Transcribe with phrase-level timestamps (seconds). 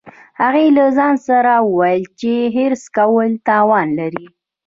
[0.41, 4.25] هغې له ځان سره وویل چې حرص کول تاوان لري